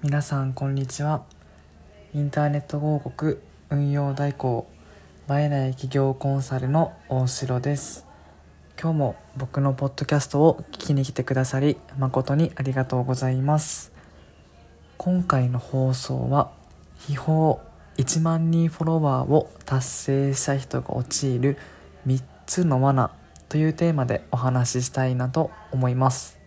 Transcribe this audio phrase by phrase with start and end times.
[0.00, 1.24] 皆さんこんにちは。
[2.14, 4.68] インターネット広告運用代行
[5.28, 8.06] 映えない企業コンサルの大城です。
[8.80, 13.90] 今日も僕のポッドキャストを聞きに来てくださり誠にありがとうございます。
[14.98, 16.52] 今回の放送は
[17.00, 17.56] 秘宝
[17.96, 21.58] 1万人フォロワーを達成した人が陥る
[22.06, 23.10] 3つの罠
[23.48, 26.37] というテーマでお話ししたいなと思います。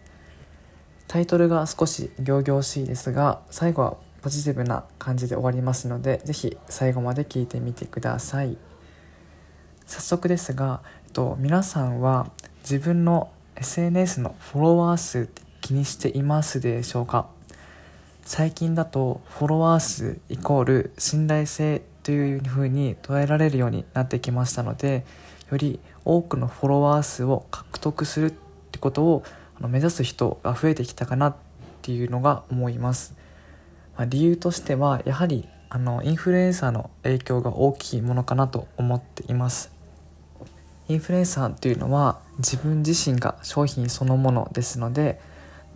[1.11, 8.57] タイトルが少し仰々しいですが最後はポジティブな感じで終わりますので是非最後まで聞いてみてください。
[9.85, 17.27] 早速ですが、えっと、皆さんは自分の SNS のフォロワー数って気にしていますでしょうか？
[18.23, 25.05] 最近だとフォロワー数イコール信頼性というふうに捉えられるようになってきましたので
[25.51, 28.33] より多くのフォロワー数を獲得するっ
[28.71, 29.23] てことを
[29.61, 31.35] の目指す人が増えてきたかなっ
[31.81, 33.15] ていうのが思います、
[33.95, 39.71] まあ、理由としてはやはりあのインフルエンサーの影響が大きいものかなと思っています。
[40.89, 45.21] インフルエンサーというのは自分自身が商品そのものですので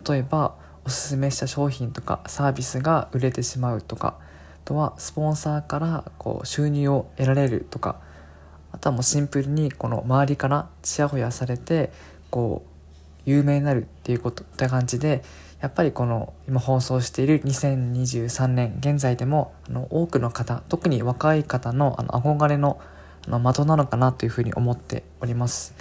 [0.06, 8.00] 例えばおすすめした商品とかサービスが売れてしまうとかあとはスポンサーからこう収入を得られるとか
[8.72, 11.90] あとはもうシンプルにこの周りからちやほやされて
[12.28, 12.75] こう
[13.26, 15.22] 有名になるっていうことって感じで
[15.60, 22.80] やっぱりこの今放送している2023年現在でもあの多くの方特に若い方のあの憧れの
[23.26, 25.74] あの的なのかなというふうに思っております。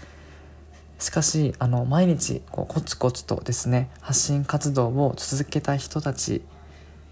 [0.98, 6.42] しかしあの毎日こうコツコツとですね発信活動を続けた人たち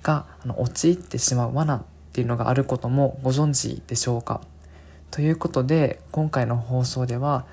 [0.02, 4.42] があの陥ってしまう罠っていうのがあることもご存知でしょうか。
[5.12, 7.46] ということで今回の放送では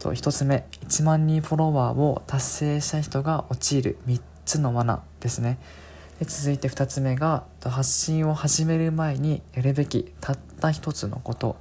[0.00, 5.58] と1つ目1万人フォロワーを達成した人が陥る3つの罠ですね。
[6.18, 11.56] で続いて2つ目が発信を始める前にやるべきたった1つのこと。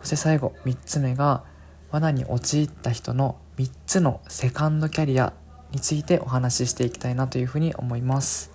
[0.00, 1.44] そして最後3つ目が
[1.90, 5.32] 罠に陥った人の3つのセカンドキャリア
[5.72, 8.50] についてお話ししていきたいなというふうに思います。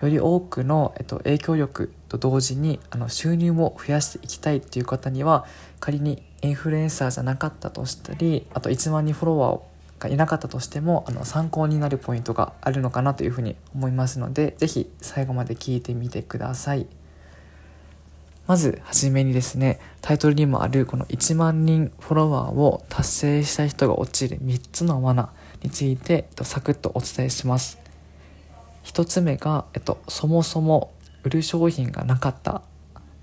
[0.00, 5.46] より多くの、えっと、影響力と同時にあの収入を増やしていきたいっていう方には
[5.78, 9.60] 仮にインフルエンサーじゃなかったとしたりあと1万人フォロワー
[10.00, 16.86] がいなかったとしてもあの参考になるポイントがあるのかなというふうに思いますので是非最後まで聞いてみてください。
[18.46, 25.32] まずはじめにですねタイトルにもあるこの1万人フォロワーを達成した人が陥る3つの罠
[25.62, 27.78] についてサクッとお伝えします。
[28.84, 30.92] 1つ目が、えっと、そもそも
[31.24, 32.62] 売る商品がなかった。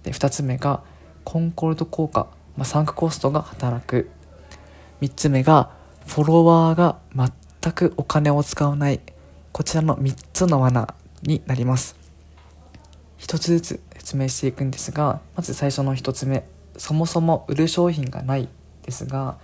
[0.03, 0.83] で2つ目が
[1.23, 4.09] コンコルド効果、まあ、サンクコストが働く。
[5.01, 5.71] 3つ目が
[6.05, 8.99] フォロワーが全くお金を使わない。
[9.51, 11.95] こちらの3つの罠になります。
[13.19, 16.47] 1つずつ説明していくんですがまず最初の1つ目。
[16.77, 18.47] そもそも売る商品がない
[18.83, 19.37] ですが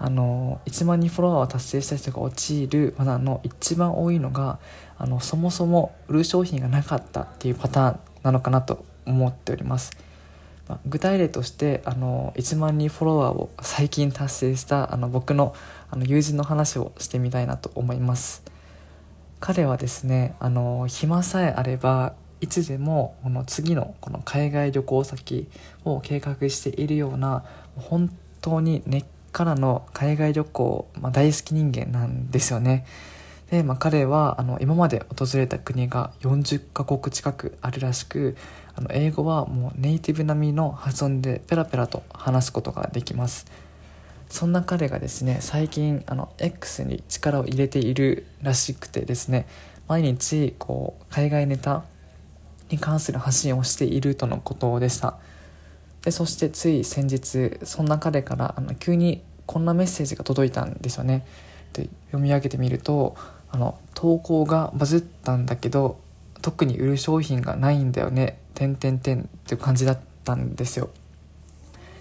[0.00, 4.58] あの1万人フォロワーを達成した人が陥る罠の一番多いのが
[4.96, 9.92] あのそもそも売る商品がなかったっていうパターンなのかなと思っております、
[10.68, 15.54] まあ、具体例としてあの1万人フォロワーを最近達成したあの僕の
[15.90, 18.42] あの友人の話をしてみたいなと思います。
[19.40, 25.48] 彼はですねあの暇さえあればいつでもこの次のこの海外旅行先
[25.84, 27.44] を計画しているような
[27.76, 28.10] 本
[28.40, 29.06] 当に熱
[29.38, 32.84] からの海外旅行、まあ、大好き人間なんですよね。
[33.52, 38.36] で、まあ、彼はあの今まで訪れた国が40カ国近くあるらしく
[38.74, 43.46] あの英語はもうネイティブ並みの発音でペラペラと話すことができます
[44.28, 49.46] そんな彼がですね最近あの X に力を入れているらしくてですね
[49.86, 51.84] 毎日こう海外ネタ
[52.70, 55.16] に関する発信をしているとのことでした
[56.02, 61.26] でそしてつい先日そんな彼からあの急にこんなメッセージが届いたんですよね。
[61.72, 63.16] で読み上げてみると
[63.50, 65.98] あの投稿がバズったんだけど
[66.42, 68.38] 特に売る商品がないんだよね。
[68.54, 70.90] てんてんてんっていう感じだったんですよ。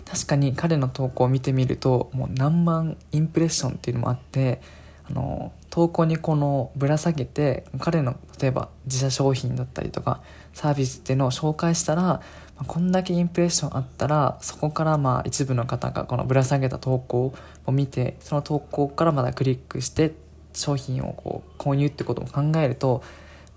[0.06, 4.62] 確かに彼の投稿を見てみるともう何万インプレッションっていうのもあって
[5.10, 10.22] あの投稿にこのぶら下げて彼の例えば自社商品だったりとか
[10.54, 12.22] サービスっていうのを紹介したら、
[12.65, 17.33] こんだけインプレッションあったらそこからまあ一部の方がこのぶら下げた投稿
[17.65, 20.13] を見てその投稿からまだクリックして
[20.54, 23.04] 商品をこう購入ってことも考えると、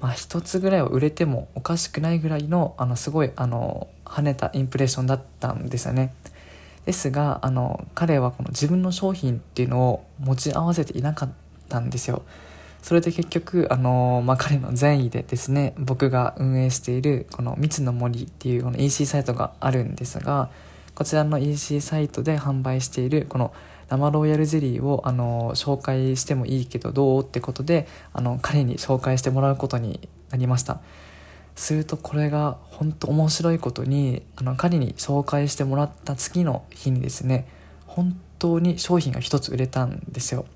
[0.01, 6.13] まあ、一つぐらいは売れてもおかしくないぐらいのあのすごいあの跳ねたインプレッションだったんですよね。
[6.85, 11.31] ですがあの彼はこの自分の商品っていうのを持ち合わせていなかっ
[11.69, 12.23] たんですよ
[12.83, 20.51] それで結局、あのまあ、彼の善意でですね僕が運営しているこの「蜜の森」っていうこの EC サイトがあるんですが
[20.95, 23.53] こちらの EC サイトで販売しているこの
[23.89, 30.81] 生ロイヤルゼリーをあの紹介してもいいけどどうってことであの彼に紹介してもらうことになりました。
[31.57, 37.47] するとこれが本当面白いことにあの彼に紹介してもらった次の日にですね
[37.87, 40.47] 本当に商品が1つ売れたんですよ。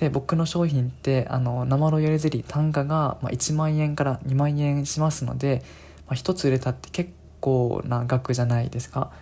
[0.00, 5.62] で僕の商品ってあの生ロイヤルゼリー単価が、1万円から2万円しますので、
[6.06, 9.12] まあ、1つ売れたって結構な額じゃないですか。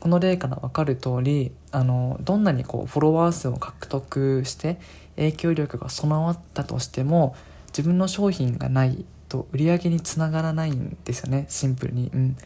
[0.00, 4.78] この例から分かる通りありどんなにこうフォロワー数を獲得して
[5.16, 7.34] 影響力が備わったとしても
[7.68, 11.46] 自分の商品がないと売り上げにつながらないんですよね。
[11.48, 12.10] シンプルに。
[12.14, 12.36] うん、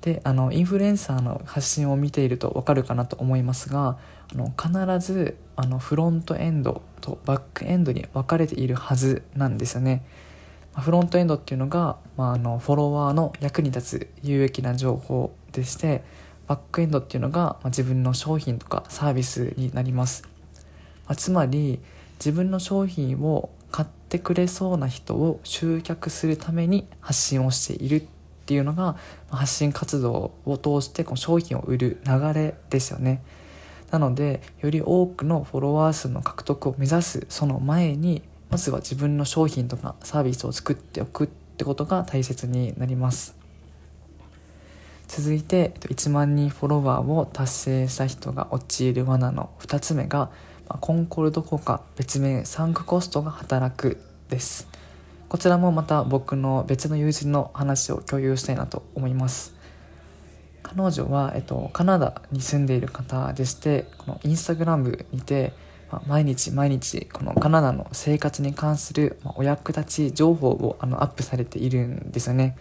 [0.00, 3.98] であのインフルエンサーの発信を見ていると分かるかなと思いますが
[4.32, 10.04] あの必ずあのフロントエンドとバックエンドに分かれているはずなんですよね。
[10.76, 16.02] フロントエンドっていうのが、まあ、あのフォロワーの役に立つ有益な情報でして
[16.48, 20.24] バックエンドっていうのが、まあ、自分の商品とかサービスになります、
[21.06, 21.80] まあ、つまり
[22.18, 28.04] 自分の商品を買ってくれそうな人を集客するために発信をしているっ
[28.46, 28.96] ていうのが
[29.30, 33.22] ま発信活動を通してこの商品を売る流れですよね。
[33.94, 43.36] なのでより多くのフォロワー数の獲得を目指すその前にまずは自分の商品とかサービスを作っておくってことが大切になります。
[45.06, 50.32] 続いて1万人フォロワーを達成した人が陥る罠の2つ目が
[50.66, 54.66] コンコルド効果別名サンクコストが働くです。
[55.28, 59.53] こちらもまた僕の別の友人の話を共有したいなと思います。
[60.64, 65.52] 彼女は、えっと、カナダに住んでいる方でしてこのインスタグラムにて、
[65.92, 72.56] まあ、毎日毎日このカナダの生活に関する、まあ、お役立ち情報をあのアップされているんですよね。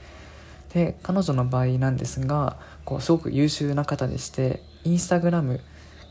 [0.74, 5.62] で彼女の場合なんですがこうすごく優秀な方でしてインスタグラム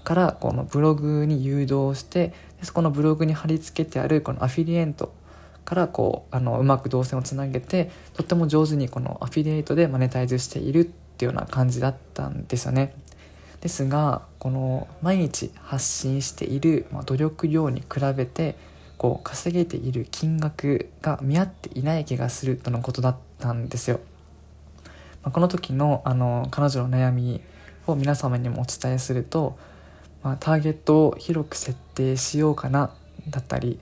[0.05, 5.13] からこのブログに誘導してそこのブログに貼り付けてあるこのアフィリエント
[5.65, 12.95] からこうあのうまく動線をつなげてとっても上手にこのアフィリエイトでマネタイズしているっていうような感じだったんですよね。
[13.61, 18.57] ですがこの毎日発信している、ま努力量に比べて
[18.99, 24.01] こう稼げている金額が見合っていない気がするとのことだったんですよ。
[25.23, 27.41] まあ、この時のあの彼女の悩み
[27.87, 29.57] を皆様にもお伝えすると、
[30.25, 32.91] まあ、ターゲットを広く設定しようかな
[33.29, 33.79] だったり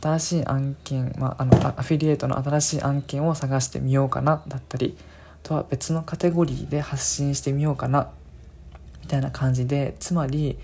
[0.00, 4.96] 新しい案件、まあ、あのアフィリエイトの新しい案件を探してみようかなだったり
[5.46, 8.10] とは別のカテゴリーで発信してみようかな
[9.02, 10.58] みたいな感じでつまり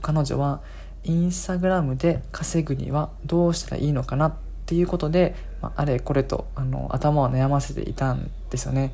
[0.00, 0.60] 彼女は
[1.02, 4.34] インスタグラムで稼ぐにはどうしたらいいのかなっ
[4.66, 8.92] ていうことで、まあ、あれこれとあの頭を悩ませていたんですよね。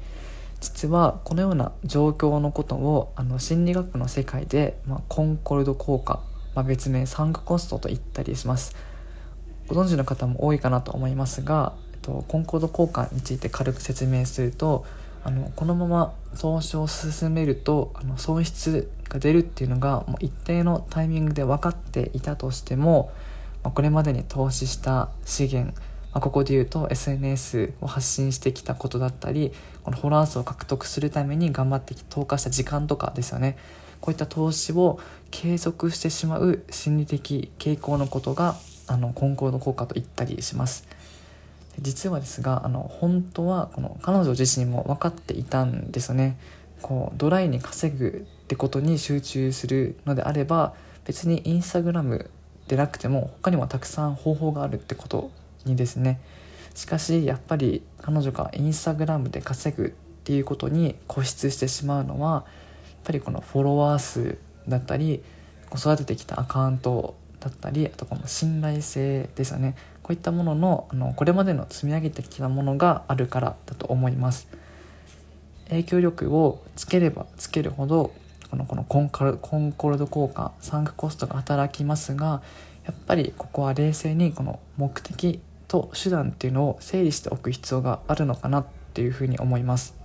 [0.61, 6.20] 実はこのような状況のことをあの心理学の世界で、まあ、コンコルド効果、
[6.55, 8.75] まあ、別名サンクコストと言ったりします
[9.67, 14.87] ご存知の方も多いかなと思いますが、えっと、コンコルド効果について軽く説明すると
[15.25, 23.11] あのこのまま投資を進めるとあの損失が出るっていうのがもう一定のタイミングで分かっていたとしても、
[23.62, 25.75] まあ、これまでに投資した資源
[26.15, 33.58] まあ、ここで言うと SNS を発信してきたことだったりこのフォロワー数を獲得するために頑張って投下した時間とかですよね。
[34.01, 38.55] こういった投資を継続してしまう心理的傾向のことが
[38.87, 40.87] あのコンコード効果と言ったりします。
[41.81, 46.36] 実はですがあの本当はこの彼女自身も分かっていたんですよね。
[46.82, 50.74] こうドライに稼ぐってことに集中するのであれば
[51.06, 52.31] 別にインスタグラム
[52.69, 55.31] でなくても他にもたくさん方法があるってこと
[55.64, 56.20] にですね。
[56.74, 59.90] しかしやっぱり彼女がインスタグラムで稼ぐっ
[60.24, 62.44] ていうことに固執してしまうのはやっ
[63.04, 64.38] ぱりこのフォロワー数
[64.69, 65.22] だったり
[65.74, 69.76] 育ててきたアカウントだったりあとこの信頼性ですよね。
[70.05, 74.49] こういったもののあのこれまでの積み上げてきたものがあるからだと思います。
[75.70, 78.13] 影響力をつければつけるほど
[78.51, 79.25] このこのコンコ
[79.58, 82.43] ンコルド効果サンクコストが働きますが
[82.84, 89.96] やっぱりここは冷静にこの目的と手段っていうのを整理しておく必要があるのかなっていうふうに思います。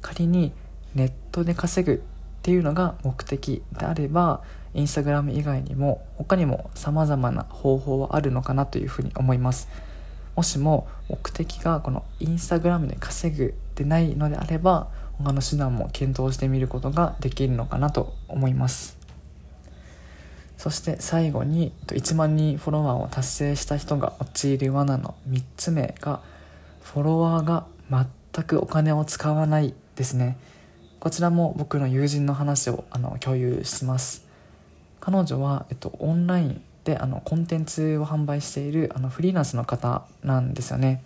[0.00, 0.52] 仮に
[0.94, 2.02] ネットで稼ぐ
[2.46, 4.40] っていうのが目的であれば
[4.72, 9.68] インスタグラム以外にも他にも様々な方法はあるのかなというふうに思います。
[10.36, 14.86] もしも目的がこのインスタグラムで稼ぐでないのであれば
[15.18, 18.96] 他の手段も検討してみることができるのかなと思います。
[20.56, 26.20] そして最後に1万人フォロワーを達成した人が陥る罠の3つ目が
[26.84, 30.38] フォロワーが全くお金を使わないですね。
[31.06, 34.26] こちらも僕の友人の話をあの共有します。
[34.98, 41.04] 彼女は、えっと、オンラインであのコンテンツを販売しているあのフリーランスの方なんですよね。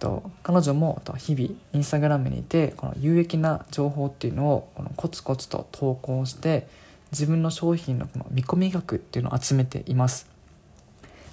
[0.00, 6.66] と彼女も日々インスタグラムにいてこの有益な情報っていうのをこのコツコツと投稿して
[7.12, 10.28] 自分の商品のこの見込み額っていうのを集めています。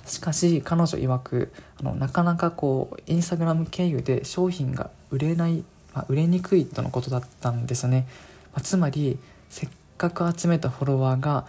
[0.05, 8.07] しかし彼女曰くあのなかなかこうインスタグラム経由で商品が売れない、まあ、売れにくいとのことだったんですね、
[8.53, 9.19] まあ、つまり
[9.49, 11.45] せっかく集めたフォロワーが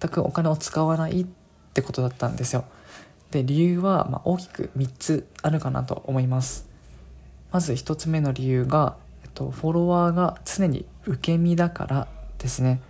[0.00, 1.26] 全くお金を使わないっ
[1.72, 2.64] てことだったんですよ。
[3.30, 6.68] で理由はま大きく3つあるかなと思います。
[7.52, 12.08] まず1つ目の理由が、えっと、フォロワーが常に受け身だから
[12.38, 12.80] ですね。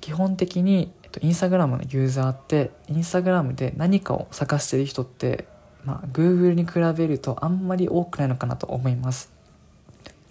[0.00, 5.46] 基本的に、えっと、インスタグラムのユーザーってインスタグラムで何かを探してる人って、
[5.84, 9.35] まあ、Google に比べるとあんまり多くないのかなと思います。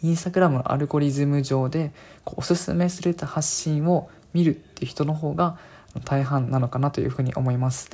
[0.05, 1.91] インスタグラムのアルゴリズム上で
[2.23, 5.57] こうおすすめされた発信を見るっていう人の方が
[6.03, 7.89] 大半なのかなというふうに思います。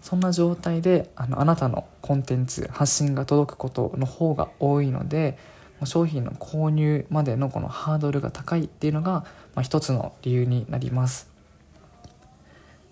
[0.00, 5.36] そんな状態であのあなたのコンテンツ発信が届くことの方が多いので
[5.84, 11.28] 商品の購入までのこのハードルが高いっていうのが、まあ、一つの理由になります。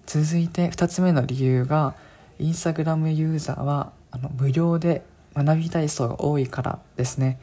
[0.04, 1.94] 続いて2つ目の理由が
[2.38, 5.02] インスタグラムユーザーはあの無料で
[5.34, 7.38] 学びたい人が多いからですね。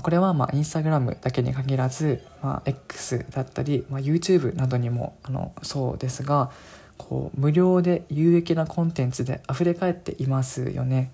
[0.00, 6.50] これはまあインスタグラムだけに限らず、まあ、X だったり、まあ、YouTube などにもあのそうですが
[6.98, 11.10] こう無料で有益なコンテンツで溢れ返っていますよね。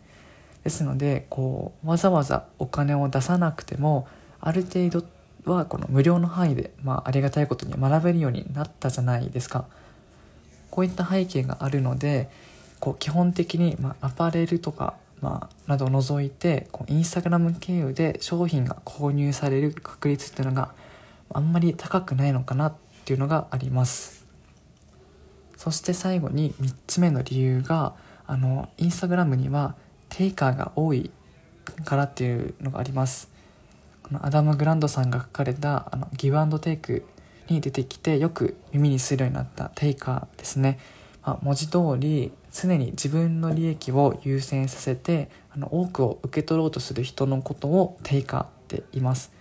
[0.65, 4.07] ですのでこうわざわざお金を出さなくても
[4.41, 5.05] ある程度
[5.45, 9.67] はこの無料の範囲で、まあ、ありがたいことに学べるようになったじゃないですか。
[10.71, 12.31] こういった背景があるので
[12.81, 20.75] こう基本的に、まあ、アパレルとか、まあ、などを除いてこうインスタグラム経由で商品が購入される確率っていうのが
[21.33, 22.75] あんまり高くないのかなっ
[23.05, 24.27] ていうのがあります。
[25.57, 27.95] そして最後に3つ目の理由が
[28.27, 29.75] あのインスタグラムには
[30.09, 31.11] テイカーが多い
[31.85, 33.31] からっていうのがあります。
[34.03, 37.05] このアダム・グランドさんが書かれたあのギブアンドテイク
[37.49, 40.79] に出てきてよく耳にするようになったテイカーですね、
[41.23, 49.33] まあ、文字通り常に自分の利益を優先させてあの多くを受け取ろうとする人のことをテイカーって言います。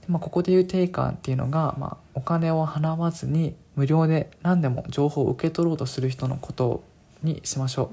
[0.00, 6.82] でまあ、ここで言うテイカーっていうのが、まあ、お金を払わずに無料で何でも情報を受け取ろうとする人のこと
[7.22, 7.86] にしましょう、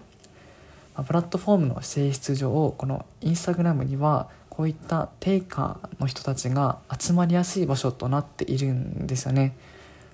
[0.95, 9.57] まあ、プラットフォームの性質上このインスタグラムにはこういったテイカーの人たちが集まりやすい場所となっているんですよね。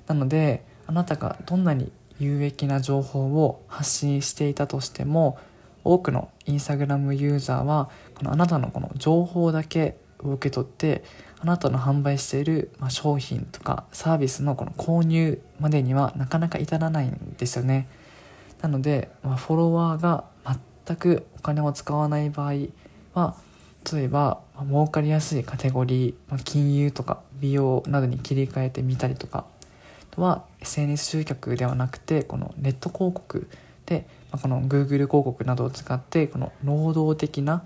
[0.07, 1.91] なのであなたがどんなに
[2.21, 5.39] 有益な情報を発信していたとしても
[5.83, 11.03] 多くのインスタグラムユーザーはこのあなたのこの情報だけを受け取って
[11.39, 17.87] あなたの販売している、商品とかサービスのこの購入までにはなかなか至らないんですよね。
[18.61, 20.25] なので、まフォロワーが
[20.85, 22.53] 全くお金を使わない場合
[23.15, 23.35] は
[23.91, 29.45] 例えば、ま儲かりやすいカテゴリー、ま金融とか美容などに切り替えてみたりとか
[30.19, 33.47] は SNS 集客ではなくてこのネット広告
[33.85, 37.63] で、まこの Google 広告などを使ってこの能動的な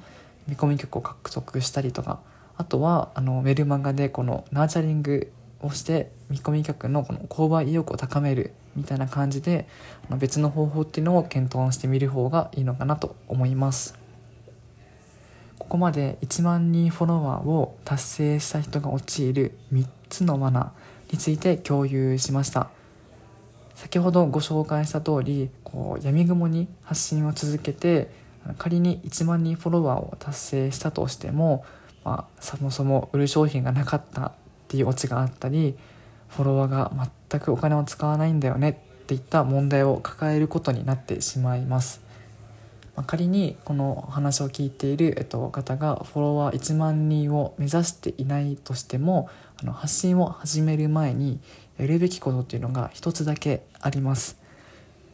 [0.47, 2.19] 見込み客を獲得したりとか
[2.57, 9.67] あとはあのメルマガでこのナーチャリングをして見込み客のこの購買意欲を高めるみたいな感じで
[10.17, 13.97] 別の方法っていうのを検討してみる方がいいのかなと思います。
[15.57, 20.73] ここまで1万人フォロワーを達成した人が陥る3つの罠。
[21.11, 22.69] について共有しました。
[23.75, 28.09] 先ほどご紹介した通りこう闇雲に発信を続けて
[28.57, 31.65] 仮に1万人フォロワーを達成したとしても
[32.05, 34.31] まあ、そもそも売る商品がなかったっ
[34.67, 35.75] ていうオチがあったり
[36.29, 36.91] フォロワーが
[37.29, 42.01] 全くお金を使わないんだよねっていった問題を抱えることになってしまいます、
[42.95, 49.29] まあ、仮にこの話を聞いている、えっと、方がフォロワー1万人を目指していないとしても
[49.61, 51.39] あの発信を始める前に
[51.77, 54.37] やるべきことっていうのが一つだけあります。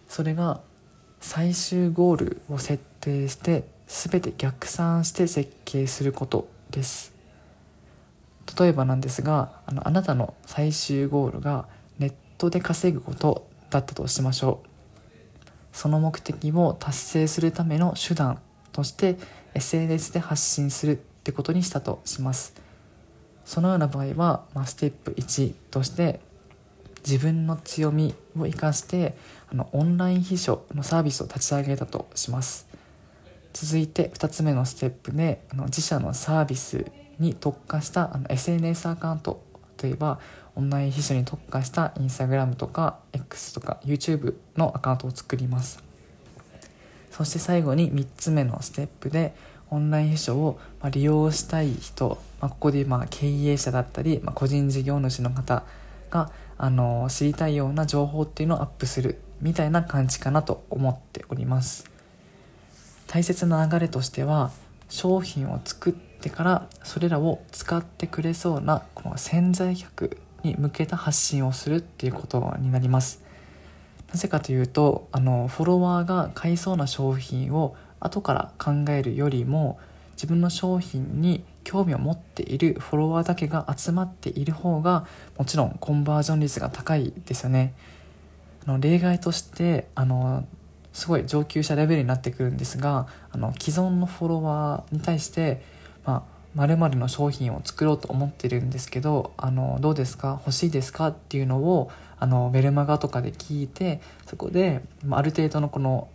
[0.07, 0.61] それが
[1.19, 7.13] 最終ゴールを設定して全て逆算して設計することです。
[8.59, 11.67] 例えばなんですがあのあなたの最終ゴールが
[11.99, 14.70] ネットで稼ぐことだったとしましょう。
[15.71, 18.39] その目的を達成するための手段
[18.71, 19.17] として
[19.53, 22.53] SNS で発信するってことにしたとします。
[23.45, 26.19] そのような場合は、まあ、ステップ1として
[27.05, 29.15] 自分の強みを生かして
[29.51, 32.67] あのオンライン秘書のサービスを立ち上げたとします。
[33.53, 36.85] 続いて2つ目のステップであの自社のサービス
[37.19, 39.43] に特化したあの SNS アカウント
[39.81, 40.19] 例えば
[40.55, 45.83] オンライン秘書に特化したインスタグラムとか X とか YouTube のアカウントを作ります。
[47.09, 49.33] そして最後に3つ目のステップで
[49.69, 50.59] オンライン秘書を
[50.91, 55.63] 利用したい人、まあ、ここでまあ経営者だったり、まあ、個人事業主の方
[56.09, 61.89] があの知りたいような情報っていうのをアップするみたいな感じかなと思っております。
[63.07, 64.51] 大切な流れとしては
[64.89, 73.21] 商品を作っててからそれらを使ってくれそうなこの潜在客に向けた発信をするっていうことになります。
[74.11, 79.79] なぜかというとあのフォロワーが買いそうな商品を後から考えるよりも
[80.13, 87.73] 自分の商品に興味を持っているフォロワーだけが集まっている方がもちろんコンバージョン率が高いですよね。
[88.65, 90.45] あの例外としてあの
[90.93, 95.61] すごい上級者レベルになってくるんですがあの既存のフォロワーに対して
[96.05, 100.41] まあ〇〇の商品を作ろうと思ってるんですけどあのどうですか？
[100.45, 101.07] 欲しいですか？
[101.07, 106.09] っていうのをあのベルマガとかで聞いてそこで、まあ、る程度のこの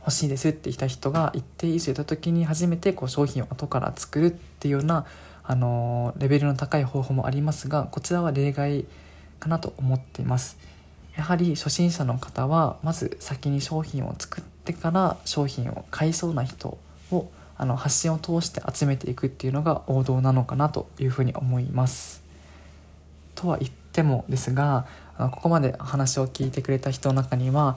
[0.00, 5.06] 欲しいですって言った人が一定以上いた時に初めてこう商品を後から作るっていうような
[5.42, 8.86] あのレベルの高い方法もありますがこちらは例外
[9.40, 10.58] かなと思っています。
[11.16, 16.76] やはり初心者の方はまず先に商品を作ってから商品を買いそうな人
[17.12, 22.22] をあの発信を通して集めていくっていうのが王道なのかなというふうに思います
[23.34, 27.76] とは言ってもですがここまで話を聞いてくれた人の中には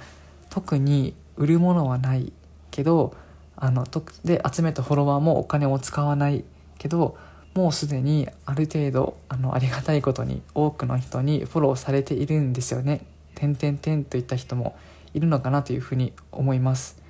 [0.49, 2.33] 特に売るものはない
[2.71, 3.15] けど
[3.55, 3.85] あの
[4.23, 6.43] で集めたフォロワーもお金を使わない
[6.77, 7.17] けど
[7.53, 13.01] もうすでにある程度あのありがたいことに多くの人にフォローされているんですよね。
[13.33, 14.75] 点々点といった人も
[15.15, 17.01] いるのかなというふうに思います。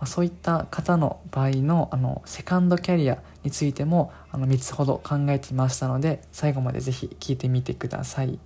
[0.00, 8.38] ま、そういった方の場合のあのセカンドキャリアについてもあの3つほど考えてみましたので最後まで是非聞いてみてください。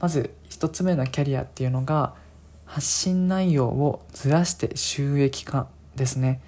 [0.00, 2.14] まず1つ目のキャリアっていうのが
[2.64, 6.40] 発信内容をずらして収益化ですね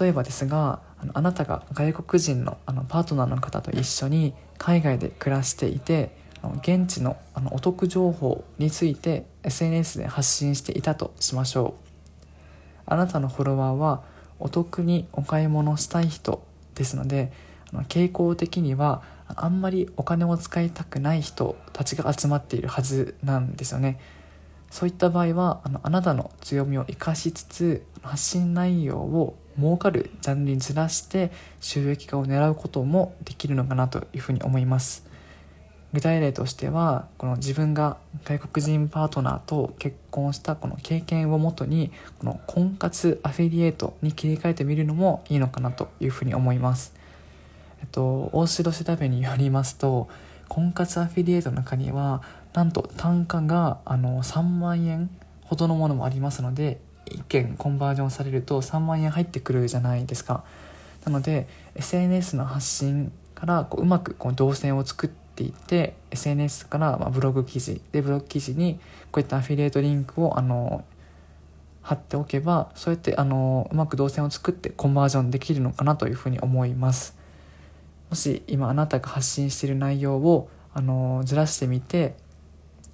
[0.00, 6.16] 例えばですがあのあなたが外国人のあのパートナーの方と一緒に海外で暮らしていて
[6.62, 11.83] 現地のあのお得情報について SNS で発信していたとしましょう
[12.86, 14.02] あなたのフォロワーは
[14.38, 16.44] お得にお買い物したい人
[16.74, 17.32] ですので
[17.72, 23.98] あの傾向的にはあんまりお金を使いたくない人たちが集まっているはずなんですよね。
[24.70, 35.13] そういった場合はあのあなたの強みを生かしつつ発信内容を儲かるジャンルにずらして収益化を狙うこともできるのかなというふうに思います。
[35.94, 46.94] 具体例としてはこの自分が外国人パートナーと結婚したこの経験をもとにこの婚活アフィリエイトに切り替えてみるのもいいのかなというふうに思います。
[47.80, 50.08] えっと大城調べによりますと
[50.48, 52.22] 婚活アフィリエイトの中には
[52.54, 55.08] なんと単価があの3万円
[55.44, 60.42] ほどのものもありますので1件コンバージョンされると3万円入ってくるじゃないですか。
[61.04, 68.78] なので SNS の発信からこううまくこう動線を作ってって SNS からまブログ記事でブログ記事に
[69.10, 70.84] こういったアフィリエイトリンクをあの
[71.82, 77.16] 貼っておけばそうやってあのうまく動線を作ってコンバージョンできるのかなというふうに思います。
[78.10, 82.14] もし今あなたが発信している内容をあのずらしてみて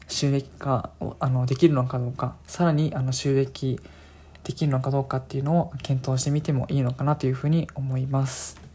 [0.08, 3.78] 収益化をあのできるのかどうかさらにあの収益
[4.44, 8.69] できるのかどうかっていうのを検討してみてもいいのかなというふうに思います。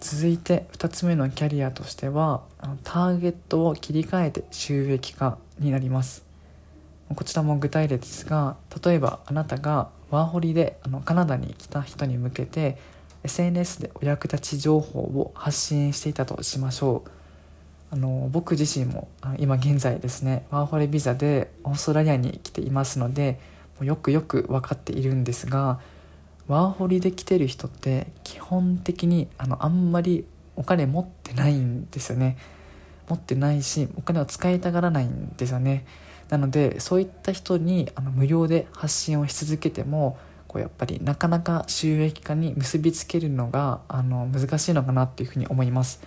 [0.00, 2.42] 続いて2つ目のキャリアとしては
[2.84, 6.24] ターゲットを切り替えて収益化になります。
[7.14, 12.76] こちらも具体例ですが例えばあなたがワーホリであのカナダに来た人に向けて
[13.22, 17.10] SNS でお役立ち情報を発信していたとしましょう。
[17.92, 23.38] あの僕自身も今現在ですねワーホリビザでオーストラリアに来ていますので
[23.80, 25.78] よくよく分かっているんですが
[26.48, 32.36] ワーホリで来てる人って基本的にあのあんまりお金持ってないんですよね。
[33.08, 35.84] 持ってないしお金を使いたがらないんですよね。
[36.28, 46.00] なのでそういった人にあの無料で発信をし続けてもこうやっぱりなかなか収益化に結びつけるのがあの難しいのかなっていうふうに思います。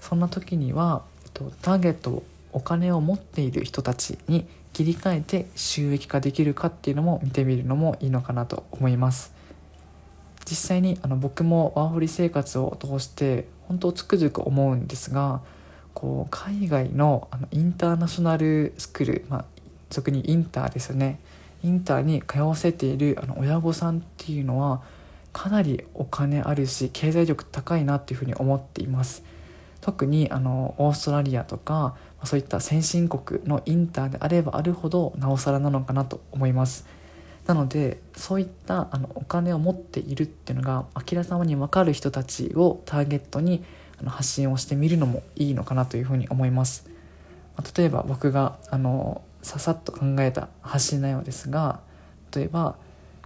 [0.00, 9.39] そんな時にはえっとターゲットをお金を持っている人たちに切り替えて収益化できるかっていうのも見てみるのもいいのかなと思います。
[10.50, 15.42] 実際にあの僕もワーホリ生活を通して本当つくづく思うんですが
[15.94, 19.44] こう海外のあのインターナショナルスクール、まあ、
[19.90, 21.20] 俗にインターですよね。
[21.62, 24.82] インターに通わせているあの親御さんっていうのは
[25.32, 29.22] かなりお金あるし経済力高いなっていうふに思っています。
[29.80, 36.86] 特にあのオーストラリアとかそういった先進国のインターであればあるほどなおさらなのかなと思います。
[37.50, 43.64] なのでそういったあのお金を持っているっていうのがあきらさまに分かる人たちをターゲットに
[43.98, 46.88] あの発信をしてみるのもいいのかなというふうに思います、
[47.56, 51.80] まあ、例えば僕があのささっと考えた発信内容ですが
[52.32, 52.76] 例えば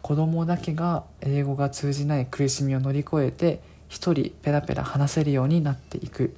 [0.01, 3.61] 子供だけが英語が通じない苦しみを乗り越えて
[3.91, 6.35] 一人ペラペラ話せるようになっていく。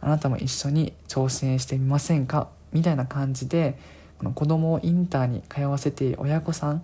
[0.00, 2.48] あなたも一緒に挑戦してみませんか？
[2.72, 3.78] みたいな感じで
[4.18, 6.82] この子供をインターに通わせている親御さん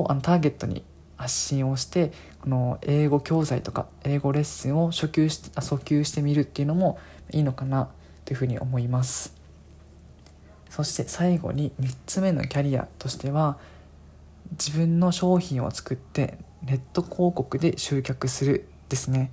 [0.00, 0.84] をあのターゲットに
[1.16, 6.98] 発信をしてこの英語教材とか英語レッスンを初級して訴求してみるっていうのも
[7.30, 7.88] いいのかな
[8.24, 9.34] というふうに思います。
[10.70, 13.58] そして最後に3つ目のキャリアとしては
[14.52, 19.30] 自分の商品を作ってネット広告で集客するですね。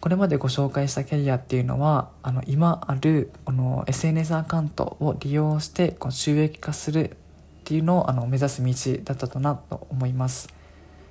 [0.00, 7.16] これまでご紹介したキャリアっていうのはあの今あるこの SNS アカウントを利用してこう収益化する
[7.62, 10.48] っていうのをあの目指す道だったとなと思います。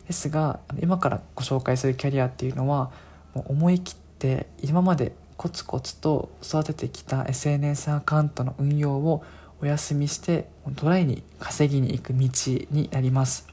[0.06, 2.92] ですが今からご紹介するキャリアっていうのは
[3.34, 9.24] もう思い切って今までコツコツと育ててきた SNS アカウントの運用を
[9.62, 12.30] お休みしてトライに稼ぎに行く道
[12.72, 13.48] になります。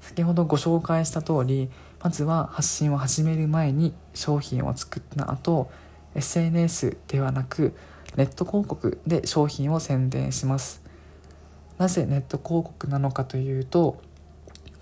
[0.00, 1.68] 先ほどご紹介した通り
[2.00, 5.68] まずは発信を始める前に商品を作った後
[6.14, 7.74] SNS ではなく
[8.14, 10.85] ネット広告で商品を宣伝します。
[11.78, 14.00] なぜネット広告なのかというと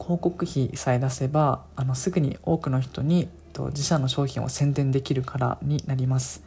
[0.01, 6.43] 広告費さえ出せばあのすぐに多くの人に自社の商品を宣伝できるからになります。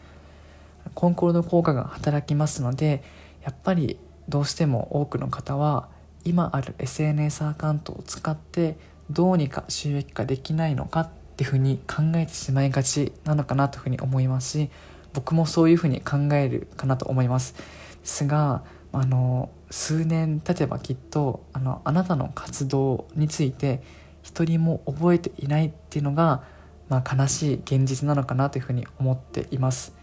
[0.94, 3.04] コンコルド効果が働きますので
[3.44, 3.98] やっぱり
[4.30, 5.90] どうしても多くの方は
[6.24, 8.78] 今ある SNS アカウントを使って
[9.10, 14.70] どうにか収益化できないのかっていうふうに考えてしまいがちなのかなというふうに思いますし
[15.14, 17.54] 僕もそういうふうに考えるかなと思います。
[17.54, 17.62] で
[18.04, 23.82] すがあの数年経てばきっとあのあなたの活動について
[24.24, 26.44] 一人も覚えていないっていうのが、
[26.90, 29.94] まあ、悲しい現実なのかなというふうに思っています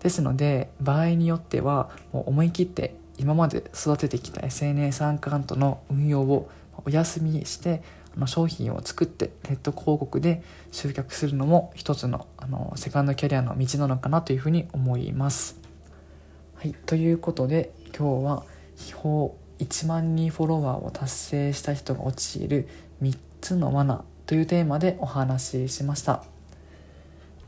[0.00, 6.50] ですので場合によってはもう思い切って今まで育ててきた SNS アカウントの運用を
[6.84, 7.82] お休みにして
[8.16, 15.58] あの商品を作ってネット広告で集客するのも一つのあのセカンドキャリアの道なのかなというふうに思います。
[16.56, 18.44] はい、ということで今日は
[18.76, 22.68] 秘宝1万人フォロワーを達成した人が陥る
[23.02, 26.24] 3つの罠というテーマでお話ししました。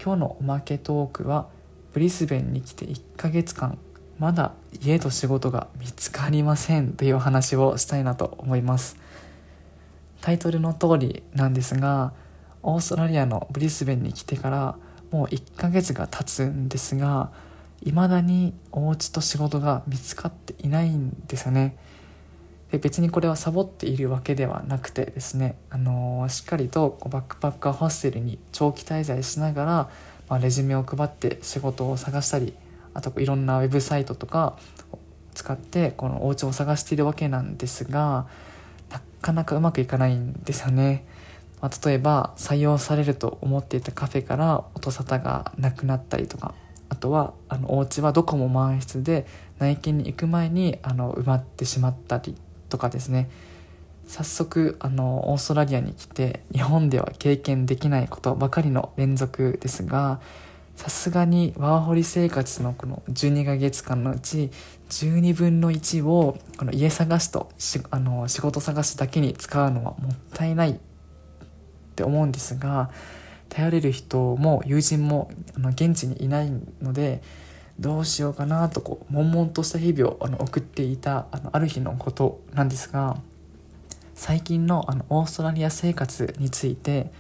[0.02, 1.48] 今日のおまけトークは
[1.92, 3.78] ブリスベンに来て1ヶ月間
[4.18, 8.96] まだ家と仕事が見つかりませんというお話をしたいなと思います。
[10.20, 12.12] タイトルの通りなんですが
[12.62, 14.76] オーストラリアのブリスベンに来てから
[15.10, 17.30] もう1ヶ月が経つんですが
[17.84, 21.76] 未だにお家と仕事が見つかっていないんですよね
[22.70, 29.72] で別にこれはサボっているわけではなくてですね、あのー、しっかりとバックパッカーホステルに長期滞在しながら、
[30.28, 32.54] まあ、レジュメを配って仕事を探したり
[32.92, 34.56] あといろんなウェブサイトとか
[34.90, 34.98] を
[35.34, 38.26] 使ってこのお家を探しているわけなんですが
[38.90, 41.04] なかなかうまくいかないんですよね。
[41.60, 46.54] まあ、例えば採用されると思っていたカフェから音沙汰がなくなったりとか
[46.88, 49.27] あとはあのお家はどこも満室で
[49.59, 52.35] 内見に行く前にあの埋まってしまったり
[52.68, 53.29] とかですね。
[54.07, 60.20] 早速あのオーストラリアに来て日本では経験できないことばかりの連続ですが
[60.77, 64.51] さすがにワーホリ生活のこの12ヶ月間のうち
[64.90, 70.75] 12分の1をこの家探しとしあの仕事探しだけに使うのはもったいないっ
[71.96, 72.90] て思うんですが
[73.48, 76.50] 頼れる人も友人もあの現地にいない
[76.82, 77.22] ので
[77.78, 83.16] どうしようかなとこう悶々とした日々をあの送っていたあのある日のことなんですが
[84.14, 87.11] 最近のあのオーストラリア生活について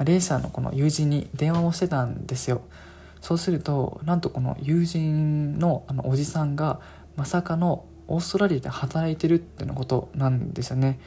[0.00, 2.62] レーシアのこの友人に電話をしてたんですよ。
[3.20, 6.80] そうするとなんとこの友人のあのおじさんが
[7.16, 10.98] まさかのオーストラリアで働いてるってのことなんですよね。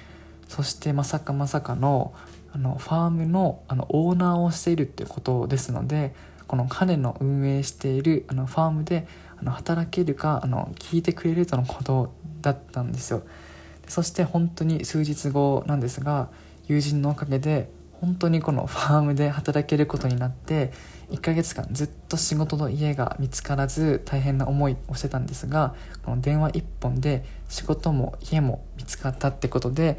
[0.48, 2.14] そしてまさかまさかの
[2.54, 6.14] あのファームのあのオーナーをしているっていうことですので
[6.48, 13.24] この彼の運営しているあのファームであの働けるかあの聞いてくれるとのことだったんですよ。
[13.88, 16.30] そして本当に数日後なんですが
[16.68, 17.70] 友人のおかげで
[18.04, 20.72] 本当にこのファームで働けることになって
[21.10, 29.98] 1ヶ月間ずっと仕事の家が見つからず大変な思いをしてたんですがこの電話1本で仕事も家も見つかったってことで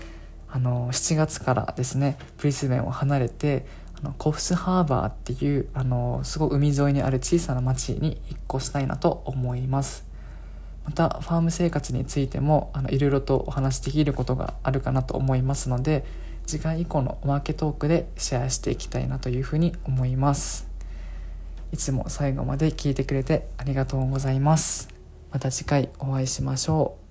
[0.54, 3.66] あの7月からですねブリスベンを離れて
[3.98, 10.06] あのコフスハーバーっていうあのすごい海沿いにある小さな町に引っ越したいなと思います。
[10.84, 16.04] またファーム生活についてもあのいろいろとお話しできることがあるかなと思いますので
[16.46, 20.68] 次回以降のマーケトークでシェアしていきたいなというふうに思います。
[21.72, 24.88] いつも最後まで聞いてくれてありがとうございます。
[25.32, 27.03] また次回お会いしましょう。